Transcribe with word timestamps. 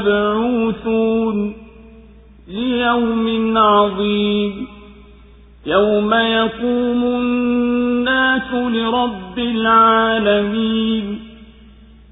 مبعوثون 0.00 1.54
ليوم 2.48 3.58
عظيم. 3.58 4.66
يوم 5.66 6.14
يقوم 6.14 7.04
الناس 7.04 8.52
لرب 8.52 9.38
العالمين. 9.38 11.18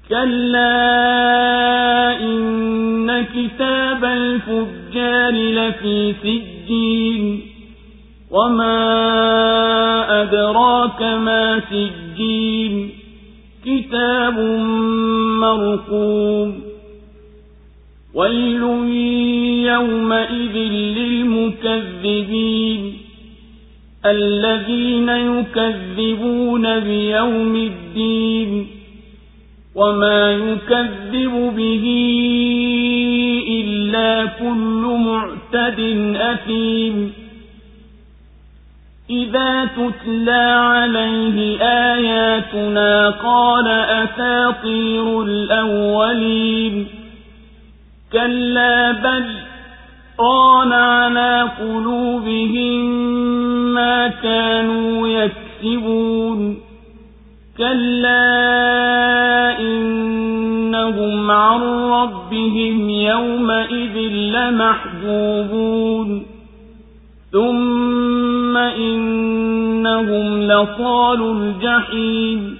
كلا 0.09 0.71
إن 2.21 3.25
كتاب 3.35 4.05
الفجار 4.05 5.31
لفي 5.31 6.13
سجين. 6.23 7.41
وما 8.31 8.81
أدراك 10.21 11.01
ما 11.01 11.61
سجين. 11.69 12.89
كتاب 13.65 14.39
مرقوم. 15.39 16.68
ويل 18.13 18.63
يومئذ 19.65 20.57
للمكذبين 20.97 22.93
الذين 24.05 25.09
يكذبون 25.09 26.79
بيوم 26.79 27.55
الدين 27.55 28.67
وما 29.75 30.31
يكذب 30.31 31.53
به 31.57 31.85
إلا 33.47 34.25
كل 34.25 34.97
معتد 35.05 35.79
أثيم 36.15 37.13
إذا 39.09 39.65
تتلى 39.65 40.45
عليه 40.59 41.61
آياتنا 41.61 43.09
قال 43.09 43.67
أساطير 43.67 45.21
الأولين 45.23 46.98
كلا 48.13 48.91
بل 48.91 49.25
طال 50.17 50.73
على 50.73 51.49
قلوبهم 51.59 52.85
ما 53.73 54.07
كانوا 54.07 55.07
يكسبون 55.07 56.57
كلا 57.57 58.49
إنهم 59.59 61.31
عن 61.31 61.61
ربهم 61.91 62.89
يومئذ 62.89 63.97
لمحجوبون 64.35 66.25
ثم 67.31 68.57
إنهم 68.57 70.41
لصال 70.41 71.21
الجحيم 71.21 72.57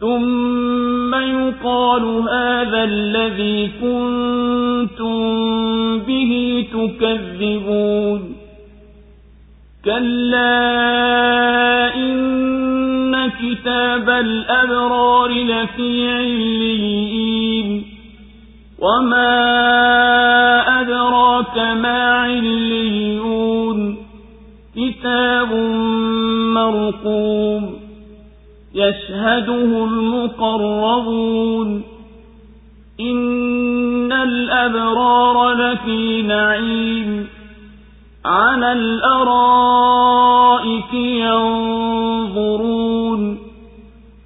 ثم 0.00 0.91
يقال 1.14 2.02
هذا 2.30 2.84
الذي 2.84 3.70
كنتم 3.80 5.18
به 5.98 6.64
تكذبون. 6.72 8.36
كلا 9.84 10.64
إن 11.94 13.30
كتاب 13.40 14.08
الأبرار 14.08 15.30
لفي 15.30 16.08
عليين. 16.08 17.84
وما 18.78 19.30
أدراك 20.80 21.58
ما 21.58 22.18
عليون. 22.18 23.96
كتاب 24.76 25.52
مرقوم. 26.54 27.81
يشهده 28.74 29.84
المقربون. 29.84 31.82
إن 33.00 34.12
الأبرار 34.12 35.52
لفي 35.52 36.22
نعيم. 36.22 37.26
على 38.24 38.72
الأرائك 38.72 40.94
ينظرون. 40.94 43.38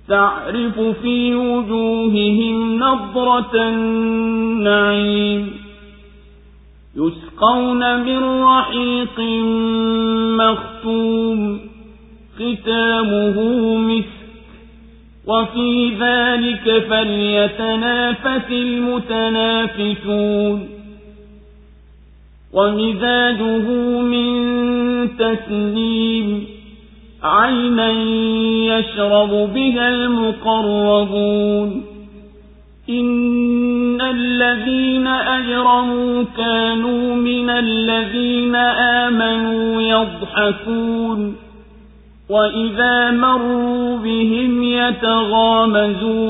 تعرف 0.08 0.80
في 0.80 1.34
وجوههم 1.34 2.78
نظرة 2.78 3.50
النعيم. 3.54 5.52
يسقون 6.96 8.00
من 8.00 8.42
رحيق 8.42 9.20
مختوم. 10.40 11.60
ختامه 12.36 13.76
مسك 13.76 14.15
وفي 15.26 15.90
ذلك 16.00 16.84
فليتنافس 16.90 18.50
المتنافسون. 18.50 20.68
ومزاجه 22.52 23.70
من 24.00 24.28
تسليم 25.18 26.46
عينا 27.22 27.90
يشرب 28.78 29.30
بها 29.54 29.88
المقربون. 29.88 31.84
إن 32.90 34.00
الذين 34.00 35.06
أجرموا 35.06 36.24
كانوا 36.36 37.14
من 37.14 37.50
الذين 37.50 38.54
آمنوا 39.04 39.82
يضحكون. 39.82 41.36
وإذا 42.28 43.10
مروا 43.10 43.96
بهم 43.96 44.62
يتغامزون 44.62 46.28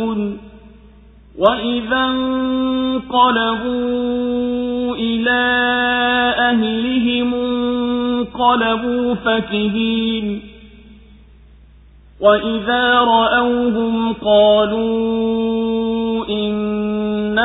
وإذا 1.38 2.04
انقلبوا 2.04 3.56
إلى 4.96 5.42
أهلهم 6.38 7.34
انقلبوا 7.34 9.14
فكهين 9.14 10.40
وإذا 12.20 12.98
رأوهم 13.00 14.12
قالوا 14.12 15.16
إن 16.28 17.38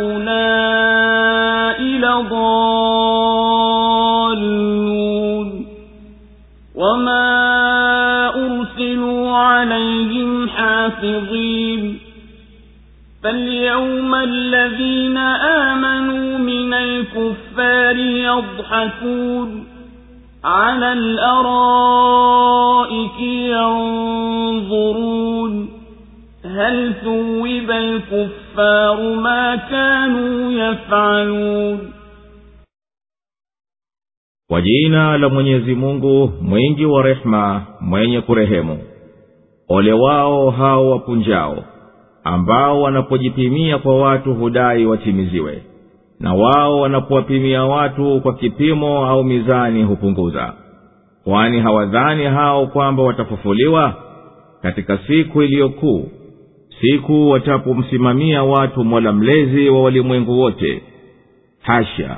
هؤلاء 0.00 1.82
لضالون 1.82 2.79
حافظين 10.89 11.99
فاليوم 13.23 14.15
الذين 14.15 15.17
آمنوا 15.67 16.37
من 16.37 16.73
الكفار 16.73 17.95
يضحكون 17.97 19.65
على 20.43 20.93
الأرائك 20.93 22.39
ينظرون 24.35 25.69
هل 26.45 26.93
ثوب 27.03 27.71
الكفار 27.71 29.13
ما 29.13 29.55
كانوا 29.55 30.51
يفعلون 30.51 31.91
kwa 34.49 34.61
jina 34.61 35.17
la 35.17 35.29
mwenyezi 35.29 35.75
mungu 35.75 36.33
mwingi 36.41 36.85
wa 36.85 37.03
rehema 37.03 37.65
mwenye 37.81 38.21
kurehemu 38.21 38.79
ole 39.70 39.92
wao 39.92 40.50
hao 40.50 40.90
wapunjao 40.90 41.64
ambao 42.24 42.82
wanapojipimia 42.82 43.78
kwa 43.78 43.98
watu 43.98 44.34
hudai 44.34 44.86
watimiziwe 44.86 45.62
na 46.20 46.34
wao 46.34 46.80
wanapowapimia 46.80 47.64
watu 47.64 48.20
kwa 48.20 48.34
kipimo 48.34 49.06
au 49.06 49.24
mizani 49.24 49.82
hupunguza. 49.82 50.54
Kwani 51.24 51.60
hawadhani 51.60 52.24
hao 52.24 52.66
kwamba 52.66 53.02
watafufuliwa? 53.02 53.94
Katika 54.62 54.98
siku 54.98 55.42
iliyokuu 55.42 56.08
siku 56.80 57.28
watapomsimamia 57.30 58.42
watu 58.42 58.84
mola 58.84 59.12
mlezi 59.12 59.68
wa 59.68 59.82
walimwengu 59.82 60.40
wote 60.40 60.82
hasha 61.62 62.16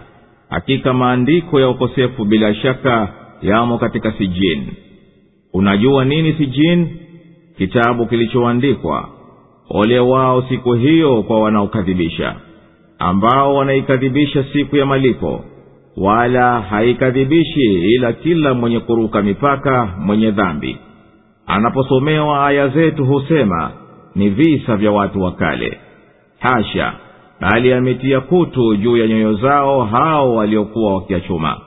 hakika 0.50 0.93
maandiko 0.93 1.60
ya 1.60 1.69
ukosefu 1.69 2.25
bila 2.25 2.55
shaka 2.55 3.08
yamo 3.43 3.78
katika 3.78 4.12
sijini 4.12 4.69
unajua 5.52 6.05
nini 6.05 6.32
sijini 6.32 6.96
kitabu 7.58 8.06
kilichoandikwa. 8.06 9.08
Ole 9.70 9.99
wao 10.00 10.43
siku 10.43 10.72
hiyo 10.72 11.22
kwa 11.22 11.40
wanaokadhibisha 11.40 12.37
ambao 12.99 13.54
wanaikadhibisha 13.54 14.44
siku 14.52 14.76
ya 14.76 14.87
malipo 14.87 15.44
wala 15.96 16.60
haikadhibishi 16.60 17.75
ila 17.94 18.12
kila 18.12 18.54
mwenye 18.54 18.81
kuruka 18.81 19.22
mipaka 19.22 19.87
mwenye 19.99 20.31
dhambi. 20.31 20.76
Anaposomewa 21.46 22.46
aya 22.46 22.69
zetu 22.69 23.04
husema 23.04 23.70
ni 24.14 24.31
visa 24.31 24.76
vya 24.76 24.93
watu 24.93 25.22
wa 25.22 25.32
kale. 25.32 25.78
Hasha 26.38 26.93
bali 27.40 27.72
ametia 27.72 28.20
kutu 28.20 28.76
juu 28.76 28.96
ya 28.96 29.06
nyoyo 29.08 29.34
zao 29.34 29.84
hao 29.84 30.34
waliokuwa 30.34 30.94
wakiachuma. 30.94 31.60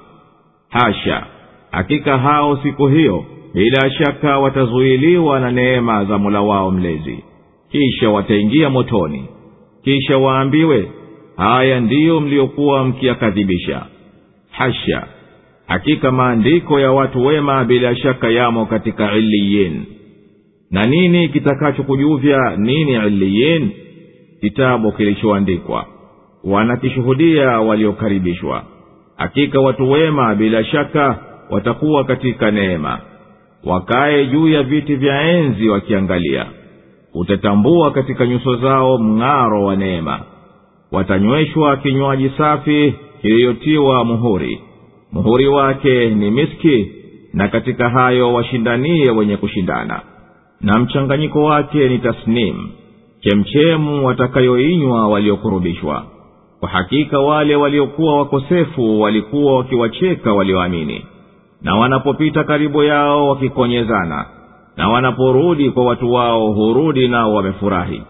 Hasha 0.69 1.25
hakika 1.71 2.17
hao 2.17 2.57
siku 2.57 2.87
hiyo 2.87 3.25
bila 3.55 3.91
shaka 3.91 4.39
watazuiliwa 4.39 5.39
na 5.39 5.51
neema 5.51 6.05
za 6.05 6.17
mola 6.17 6.41
wao 6.41 6.71
mlezi. 6.71 7.23
Kisha 7.71 8.09
wataingia 8.09 8.69
motoni. 8.69 9.25
Kisha 9.83 10.17
waambiwe 10.17 10.91
haya 11.37 11.79
ndiyo 11.79 12.19
mliokuwa 12.19 12.85
mkiyakadhibisha 12.85 13.85
hasha! 14.51 15.07
Hakika 15.67 16.11
maandiko 16.11 16.79
ya 16.79 16.91
watu 16.91 17.25
wema 17.25 17.63
bila 17.63 17.95
shaka 17.95 18.29
yamo 18.29 18.65
katika 18.65 19.13
iliyin 19.15 19.83
na 20.71 20.83
nini 20.83 21.29
kitakachokujuvya 21.29 22.55
nini 22.57 22.91
iliyin 23.07 23.69
kitabu 24.41 24.91
kilichoandikwa. 24.91 25.85
Wanakishuhudia 26.43 27.59
waliokaribishwa. 27.59 28.63
Hakika 29.17 29.59
watu 29.59 29.91
wema 29.91 30.35
bila 30.35 30.63
shaka 30.63 31.17
watakuwa 31.49 32.03
katika 32.03 32.51
neema 32.51 32.99
wakaye 33.65 34.25
juu 34.25 34.47
ya 34.47 34.63
viti 34.63 34.95
vya 34.95 35.21
enzi 35.21 35.69
wakiangalia. 35.69 36.45
Utatambua 37.13 37.91
katika 37.91 38.25
nyuso 38.27 38.55
zao 38.55 38.97
mng'aro 38.97 39.63
wa 39.65 39.75
neema. 39.75 40.19
Watanyweshwa 40.91 41.77
kinywaji 41.77 42.31
safi 42.37 42.93
kiliyotiwa 43.21 44.05
muhuri. 44.05 44.61
Muhuri 45.11 45.47
wake 45.47 46.09
ni 46.09 46.31
miski 46.31 46.91
na 47.33 47.47
katika 47.47 47.89
hayo 47.89 48.33
washindanie 48.33 49.11
wenye 49.11 49.37
kushindana. 49.37 50.01
Na 50.61 50.79
mchanganyiko 50.79 51.43
wake 51.43 51.89
ni 51.89 51.97
tasnim 51.99 52.55
chemchemu 53.21 54.05
watakayoinywa 54.05 55.07
waliokurubishwa. 55.07 56.05
Kwa 56.59 56.69
hakika 56.69 57.19
wale 57.19 57.55
waliokuwa 57.55 58.17
wakosefu 58.17 59.01
walikuwa 59.01 59.57
wakiwacheka 59.57 60.33
walioamini 60.33 61.05
na 61.65 61.75
wanapopita 61.75 62.43
karibu 62.43 62.83
yao 62.83 63.27
wakikonyezana 63.27 64.25
na 64.77 64.89
wanaporudi 64.89 65.71
kwa 65.71 65.85
watu 65.85 66.13
wao 66.13 66.51
hurudi 66.51 67.07
nao 67.07 67.33
wamefurahi. 67.33 68.01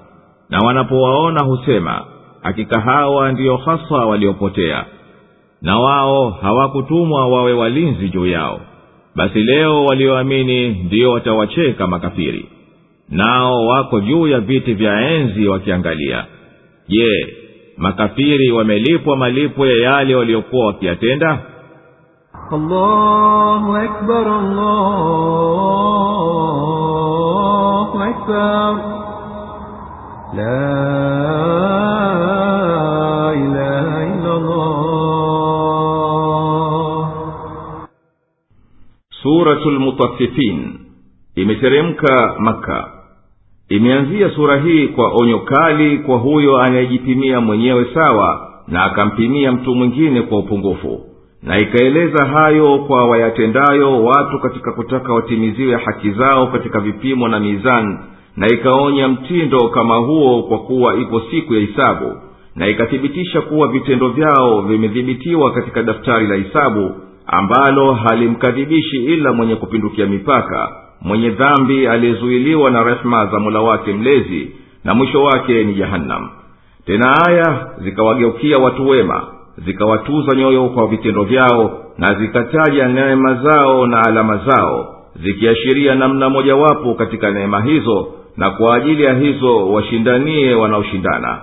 Na 0.50 0.60
wanapowaona 0.60 1.42
husema 1.42 2.06
hakika 2.42 2.82
hawa 2.82 3.32
ndiyo 3.32 3.58
hasa 3.58 3.96
waliopotea. 3.96 4.86
Na 5.62 5.80
wao 5.80 6.30
hawakutumwa 6.30 7.28
wawe 7.28 7.54
walinzi 7.54 8.10
juu 8.10 8.26
yao. 8.26 8.62
Basi 9.16 9.40
leo 9.44 9.86
walioamini 9.86 10.70
ndiyo 10.70 11.12
watawacheka 11.12 11.88
makafiri. 11.88 12.46
Nao 13.10 13.66
wako 13.66 14.00
juu 14.00 14.28
ya 14.28 14.40
viti 14.40 14.74
vya 14.74 15.12
enzi 15.12 15.48
wakiangalia. 15.48 16.26
Je 16.88 17.36
makafiri 17.78 18.52
wamelipwa 18.52 19.18
malipo 19.18 19.68
ya 19.68 19.76
yale 19.92 20.16
waliokuwa 20.16 20.66
wakiyatenda 20.68 21.40
الله 22.53 23.85
أكبر 23.85 24.27
الله 26.71 27.89
أكبر 28.11 28.73
لا 30.35 30.71
إله 33.33 33.89
إلا 34.15 34.33
الله 34.37 34.71
suratu 39.23 39.71
lmutaffifin 39.71 40.81
imeteremka 41.35 42.35
maka 42.39 42.89
imeanzia 43.69 44.31
sura 44.31 44.57
hii 44.61 44.89
kwa 44.89 45.13
onyo 45.15 45.39
kali 45.39 45.99
kwa 45.99 46.19
huyo 46.19 46.59
anayejipimia 46.59 47.41
mwenyewe 47.41 47.87
sawa 47.95 48.51
na 48.69 48.85
akampimia 48.85 49.53
mtu 49.53 49.75
mwingine 49.75 50.23
kwa 50.23 50.39
upungufu 50.39 51.01
na 51.46 51.60
ikaeleza 51.60 52.26
hayo 52.26 52.78
kwa 52.78 53.06
wayatendayo 53.06 54.04
watu 54.04 54.40
katika 54.40 54.72
kutaka 54.72 55.14
watimiziwe 55.14 55.76
haki 55.76 56.12
zao 56.12 56.48
katika 56.48 56.80
vipimo 56.80 57.28
na 57.28 57.40
mizani. 57.40 57.98
Na 58.38 58.48
ikaonya 58.48 59.08
mtindo 59.08 59.70
kama 59.70 59.96
huo 59.96 60.44
kwa 60.44 60.60
kuwa 60.60 60.96
ipo 60.96 61.22
siku 61.32 61.54
ya 61.54 61.60
hisabu. 61.60 62.18
Na 62.56 62.68
ikathibitisha 62.68 63.42
kuwa 63.42 63.68
vitendo 63.68 64.10
vyao 64.10 64.62
vimedhibitiwa 64.62 65.52
katika 65.52 65.84
daftari 65.84 66.28
la 66.28 66.36
hisabu 66.36 66.92
ambalo 67.28 67.94
halimkadhibishi 67.94 69.06
ila 69.06 69.34
mwenye 69.34 69.56
kupindukia 69.56 70.06
mipaka 70.06 70.70
mwenye 71.02 71.30
dhambi 71.30 71.88
aliyezuiliwa 71.88 72.72
na 72.72 72.84
rehema 72.84 73.26
za 73.26 73.40
mola 73.40 73.62
wake 73.62 73.94
mlezi 73.94 74.52
na 74.84 74.94
mwisho 74.94 75.24
wake 75.24 75.64
ni 75.64 75.74
jahannam. 75.74 76.30
Tena 76.86 77.16
aya 77.28 77.68
zikawageukia 77.84 78.58
watu 78.58 78.88
wema 78.88 79.35
zikawatuza 79.58 80.36
nyoyo 80.36 80.70
kwa 80.70 80.88
vitendo 80.88 81.24
vyao 81.24 81.72
na 81.98 82.14
zikataja 82.14 82.88
neema 82.88 83.34
zao 83.34 83.88
na 83.88 84.02
alama 84.08 84.38
zao 84.38 84.96
zikiashiria 85.24 85.96
namna 85.96 86.30
mojawapo 86.30 86.94
katika 86.94 87.32
neema 87.32 87.62
hizo 87.62 88.08
na 88.38 88.50
kwa 88.52 88.76
ajili 88.76 89.04
ya 89.04 89.14
hizo 89.14 89.72
washindanie 89.72 90.54
wanaoshindana. 90.56 91.42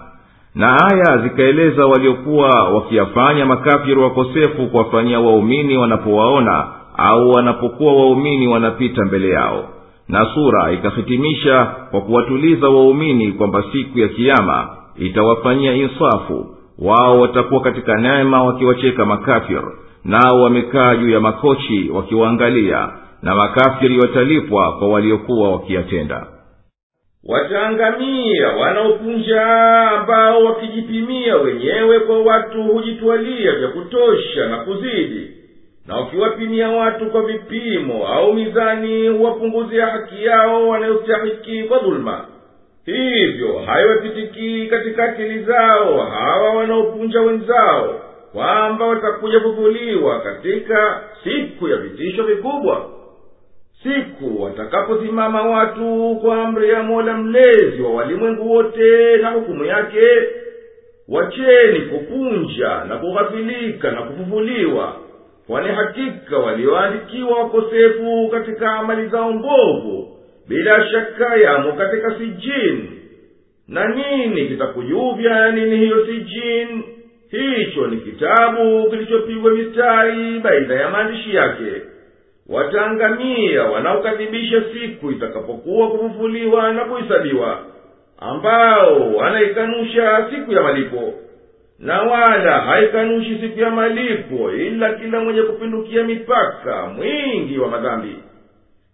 Na 0.55 0.77
aya 0.93 1.19
zikaeleza 1.19 1.87
waliokuwa 1.87 2.49
wakiyafanya 2.75 3.47
makafiri 3.47 4.01
wakosefu 4.01 4.67
kuwafanyia 4.67 5.21
waumini 5.21 5.77
wanapowaona 5.79 6.67
au 6.97 7.31
wanapokuwa 7.31 7.93
waumini 7.93 8.49
wanapita 8.49 9.05
mbele 9.05 9.29
yao. 9.29 9.65
Na 10.09 10.27
sura 10.35 10.73
ikahitimisha 10.73 11.65
kwa 11.91 12.01
kuwatuliza 12.01 12.69
waumini 12.69 13.33
kwamba 13.33 13.65
siku 13.73 13.99
ya 13.99 14.09
kiama 14.09 14.69
itawafanyia 14.97 15.75
insafu 15.75 16.47
wao 16.85 17.21
watakuwa 17.21 17.61
katika 17.61 17.97
neema 17.97 18.45
wakiwacheka 18.45 19.05
makafir 19.05 19.63
nao 20.05 20.43
wamekaa 20.43 20.97
juu 20.97 21.11
ya 21.11 21.21
makochi 21.21 21.91
wakiwaangalia 21.95 22.89
na 23.23 23.35
makafiri 23.35 23.99
watalipwa 23.99 24.79
kwa 24.79 24.89
waliokuwa 24.89 25.53
wakiyatenda. 25.53 26.27
Wataangamia 27.29 28.49
wanaopunja 28.49 29.43
ambao 29.91 30.45
wakijipimia 30.45 31.37
wenyewe 31.37 32.01
kwa 32.01 32.19
watu 32.23 32.63
hujitwalia 32.63 33.53
vya 33.53 33.69
kutosha 33.69 34.49
na 34.49 34.57
kuzidi. 34.57 35.31
Na 35.87 35.97
wakiwapimia 35.97 36.69
watu 36.69 37.07
kwa 37.07 37.23
vipimo 37.23 38.07
au 38.09 38.35
mizani 38.35 39.09
huwapunguzia 39.09 39.87
haki 39.87 40.25
yao 40.25 40.69
wanayostahiki 40.69 41.63
kwa 41.63 41.79
dhuluma 41.79 42.25
hivyo 42.87 43.59
haiwapitikii 43.59 44.67
katika 44.67 45.05
akili 45.05 45.43
zao 45.45 46.01
hawa 46.01 46.55
wanaopunja 46.55 47.21
wenzao 47.21 48.01
kwamba 48.33 48.87
watakuja 48.87 49.41
kuvuliwa 49.41 50.21
katika 50.21 51.01
siku 51.25 51.69
ya 51.69 51.77
vitisho 51.77 52.23
vikubwa. 52.23 52.87
Siku 53.83 54.43
watakaposimama 54.43 55.43
watu 55.43 56.17
kwa 56.23 56.43
amri 56.43 56.69
ya 56.71 56.83
mola 56.83 57.17
mlezi 57.17 57.83
wa 57.83 57.95
walimwengu 57.95 58.53
wote 58.53 59.17
na 59.17 59.31
hukumu 59.31 59.65
yake 59.65 60.07
wacheni 61.09 61.81
kupunja 61.81 62.85
na 62.85 62.97
kughafilika 62.99 63.91
na 63.91 64.03
kufufuliwa 64.03 64.97
kwani 65.47 65.69
hakika 65.69 66.39
walioandikiwa 66.39 67.39
wakosefu 67.39 68.29
katika 68.31 68.73
amali 68.73 69.09
zao 69.09 69.33
mbovu 69.33 70.17
bila 70.53 70.87
shaka 70.91 71.37
yamo 71.37 71.73
katika 71.73 72.19
sijini 72.19 72.91
na 73.69 73.89
nini 73.89 74.47
kitakujuvya 74.49 75.51
nini 75.53 75.77
hiyo 75.77 76.07
sijini 76.07 76.85
hicho 77.31 77.87
ni 77.87 77.97
kitabu 77.97 78.91
kilichopigwa 78.91 79.53
mistari 79.53 80.39
baina 80.41 80.75
ya 80.75 80.91
maandishi 80.91 81.35
yake. 81.35 81.83
Wataangamia 82.49 83.63
wanaokadhibisha 83.63 84.63
siku 84.73 85.11
itakapokuwa 85.11 85.91
kufufuliwa 85.91 86.73
na 86.73 86.85
kuhesabiwa 86.85 87.59
ambao 88.19 89.13
wanaikanusha 89.15 90.27
siku 90.31 90.53
ya 90.53 90.63
malipo. 90.63 91.15
Na 91.79 92.03
wala 92.03 92.53
haikanushi 92.61 93.39
siku 93.41 93.61
ya 93.61 93.71
malipo 93.71 94.53
ila 94.53 94.93
kila 94.93 95.21
mwenye 95.21 95.43
kupindukia 95.43 96.03
mipaka 96.05 96.87
mwingi 96.87 97.59
wa 97.59 97.69
madhambi 97.69 98.17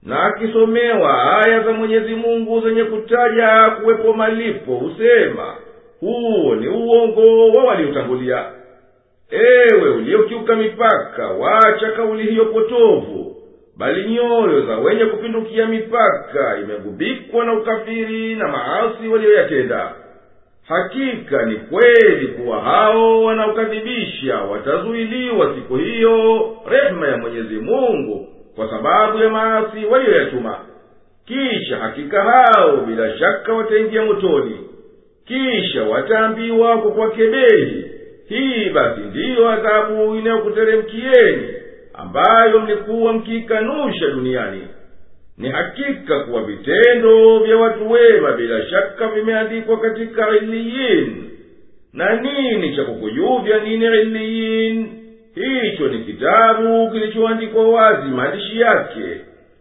na 0.03 0.23
akisomewa 0.23 1.39
aya 1.47 1.61
za 1.61 1.73
mwenyezi 1.73 2.15
mungu 2.15 2.61
zenye 2.61 2.85
kutaja 2.85 3.71
kuwepo 3.71 4.13
malipo 4.13 4.75
husema 4.75 5.55
huo 6.01 6.55
ni 6.55 6.69
uongo 6.69 7.49
wa 7.49 7.65
waliotangulia. 7.65 8.45
Ewe 9.31 9.91
uliokiuka 9.91 10.57
mipaka 10.57 11.27
wacha 11.29 11.91
kauli 11.97 12.23
hiyo 12.31 12.45
potovu 12.45 13.37
bali 13.77 14.11
nyoyo 14.11 14.67
za 14.67 14.79
wenye 14.79 15.05
kupindukia 15.05 15.67
mipaka 15.67 16.59
imegubikwa 16.63 17.45
na 17.45 17.53
ukafiri 17.53 18.35
na 18.35 18.49
maasi 18.49 19.09
waliyoyatenda 19.09 19.93
hakika 20.69 21.47
ni 21.47 21.57
kweli 21.57 22.27
kuwa 22.29 22.61
hao 22.61 23.25
wanaokadhibisha 23.25 24.39
watazuiliwa 24.39 25.55
siku 25.55 25.77
hiyo 25.77 26.41
rehema 26.71 27.09
ya 27.09 27.17
mwenyezi 27.17 27.55
mungu 27.55 28.29
kwa 28.59 28.71
sababu 28.71 29.19
ya 29.19 29.29
maasi 29.31 29.85
waliyoyatuma. 29.87 30.59
Kisha 31.27 31.77
hakika 31.77 32.23
hao 32.23 32.77
bila 32.77 33.19
shaka 33.19 33.53
wataingia 33.53 34.03
motoni. 34.03 34.57
Kisha 35.27 35.83
wataambiwa 35.83 36.79
kwa 36.83 36.91
kwakebehi 36.93 37.85
hii 38.29 38.71
basi 38.71 39.01
ndiyo 39.01 39.49
adhabu 39.49 40.15
inayokuteremkieni 40.17 41.49
ambayo 41.95 42.61
mlikuwa 42.61 43.13
mkiikanusha 43.13 44.07
duniani. 44.07 44.63
Ni 45.39 45.51
hakika 45.51 46.21
kuwa 46.21 46.43
vitendo 46.43 47.39
vya 47.39 47.57
watu 47.57 47.91
wema 47.91 48.33
bila 48.33 48.67
shaka 48.67 49.09
vimeandikwa 49.09 49.81
katika 49.81 50.37
iliyin 50.37 51.31
na 51.93 52.21
nini 52.21 52.77
cha 52.77 52.85
kukujuvya 52.85 53.59
nini 53.59 53.87
iliyin 53.87 54.89
hicho 55.71 55.89
ni 55.89 55.99
kitabu 55.99 56.91
kilichoandikwa 56.91 57.69
wazi 57.69 58.09
maandishi 58.11 58.61
yake. 58.61 59.21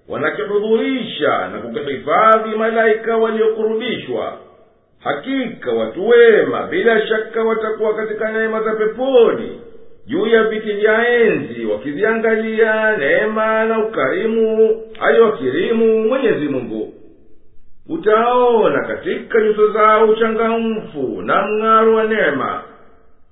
Wanakihudhurisha 0.10 1.48
na 1.48 1.60
kukihifadhi 1.60 2.50
malaika 2.58 3.18
waliokurubishwa. 3.18 4.38
Hakika 5.04 5.72
watu 5.72 6.08
wema 6.08 6.68
bila 6.68 7.08
shaka 7.08 7.44
watakuwa 7.44 7.96
katika 7.96 8.32
neema 8.32 8.64
za 8.64 8.74
peponi 8.76 9.62
juu 10.08 10.28
ya 10.28 10.44
viti 10.44 10.74
vya 10.74 11.10
enzi 11.10 11.66
wakiziangalia 11.66 12.98
neema 12.98 13.66
na 13.66 13.80
ukarimu 13.86 14.82
aliwakirimu 15.02 16.08
mwenyezi 16.08 16.48
mungu. 16.50 16.94
Utaona 17.90 18.88
katika 18.88 19.42
nyuso 19.42 19.68
zao 19.72 20.06
uchangamfu 20.10 21.22
na 21.22 21.48
mng'aro 21.48 21.96
wa 21.96 22.04
neema 22.04 22.64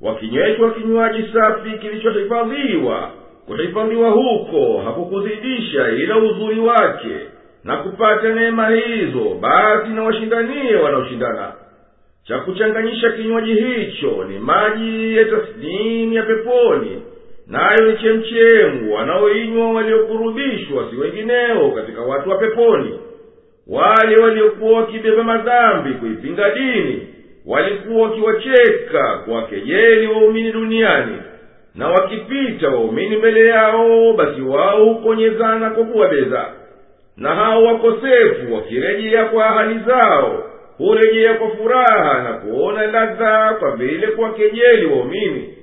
wakinyweshwa 0.01 0.71
kinywaji 0.71 1.23
safi 1.33 1.77
kilichohifadhiwa 1.77 3.09
kuhifadhiwa 3.45 4.09
huko 4.09 4.81
hakukuzidisha 4.85 5.89
ila 5.89 6.17
uzuri 6.17 6.59
wake 6.59 7.15
na 7.63 7.77
kupata 7.77 8.33
neema 8.33 8.69
hizo 8.69 9.37
basi 9.41 9.89
na 9.89 10.03
washindanie 10.03 10.75
wanaoshindana. 10.75 11.53
Cha 12.23 12.39
kuchanganyisha 12.39 13.11
kinywaji 13.11 13.53
hicho 13.53 14.23
ni 14.29 14.39
maji 14.39 15.17
ya 15.17 15.25
tasnimu 15.25 16.13
ya 16.13 16.23
peponi 16.23 17.01
nayo 17.47 17.91
ni 17.91 17.97
chemchemu 17.97 18.93
wanaoinywa 18.93 19.71
waliokurubishwa 19.73 20.89
si 20.89 20.95
wengineo 20.95 21.71
katika 21.71 22.01
watu 22.01 22.29
wa 22.29 22.37
peponi. 22.37 22.99
Wale 23.67 24.17
waliokuwa 24.17 24.79
wakibeba 24.79 25.23
madhambi 25.23 25.89
kuipinga 25.93 26.49
dini 26.49 27.07
walikuwa 27.47 28.07
wakiwacheka 28.09 29.17
kwa 29.25 29.41
kejeli 29.43 30.07
waumini 30.07 30.51
duniani? 30.51 31.17
Na 31.75 31.87
wakipita 31.87 32.69
waumini 32.69 33.17
mbele 33.17 33.47
yao 33.49 34.13
basi 34.13 34.41
wao 34.41 34.85
hukonyezana 34.85 35.69
kwa 35.69 35.83
kuwabeza 35.85 36.45
na 37.17 37.35
hao 37.35 37.63
wakosefu 37.63 38.53
wakirejea 38.55 39.25
kwa 39.25 39.45
ahali 39.45 39.79
zao 39.87 40.43
hurejea 40.77 41.33
kwa 41.33 41.49
furaha 41.49 42.23
na 42.23 42.33
kuona 42.33 42.87
ladha 42.87 43.53
kwa 43.59 43.75
vile 43.75 44.07
kwa 44.07 44.33
kejeli 44.33 44.85
waumini. 44.85 45.53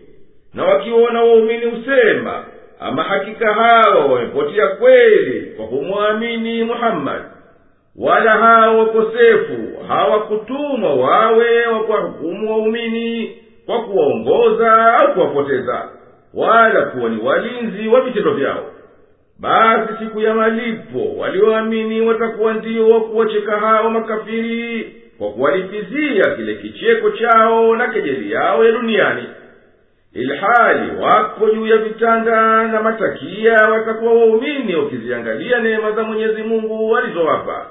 Na 0.55 0.65
wakiona 0.65 1.23
waumini 1.23 1.65
husema 1.65 2.45
ama 2.81 3.03
hakika 3.03 3.55
hawa 3.55 4.05
wamepotea 4.07 4.67
kweli 4.67 5.41
kwa 5.57 5.67
kumwamini 5.67 6.65
muhammadi 6.65 7.25
wala 7.97 8.31
hao 8.31 8.79
wakosefu 8.79 9.85
hawakutumwa 9.89 10.95
wawe 10.95 11.67
wakuwahukumu 11.67 12.51
waumini 12.51 13.37
kwa 13.67 13.83
kuwaongoza 13.83 14.95
au 14.99 15.15
kuwapoteza 15.15 15.89
wala 16.35 16.83
kuwa 16.83 17.11
ni 17.11 17.23
walinzi 17.23 17.89
wa 17.89 18.01
vitendo 18.01 18.33
vyao. 18.35 18.65
Basi 19.41 19.93
siku 19.99 20.21
ya 20.21 20.35
malipo 20.35 21.17
walioamini 21.19 22.01
watakuwa 22.01 22.53
ndio 22.55 22.89
wa 22.89 23.01
kuwacheka 23.01 23.59
hao 23.59 23.91
makafiri 23.91 24.97
kwa 25.19 25.31
kuwalipizia 25.31 26.25
kile 26.37 26.55
kicheko 26.55 27.11
chao 27.11 27.77
na 27.77 27.89
kejeli 27.89 28.33
yao 28.33 28.65
ya 28.65 28.73
duniani. 28.73 29.25
Ilhali 30.13 30.97
wako 31.01 31.51
juu 31.51 31.67
ya 31.67 31.77
vitanda 31.77 32.69
na 32.69 32.83
matakia 32.83 33.53
watakuwa 33.55 34.13
waumini 34.15 34.75
wakiziangalia 34.77 35.61
neema 35.61 35.93
za 35.93 36.03
mwenyezi 36.03 36.43
mungu 36.43 36.91
walizowapa 36.91 37.67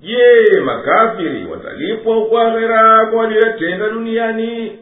je 0.00 0.60
makafiri 0.64 1.46
watalipwa 1.46 2.18
uko 2.18 2.38
aghera 2.38 3.06
kwa 3.06 3.20
waliyotenda 3.20 3.88
duniani 3.88 4.78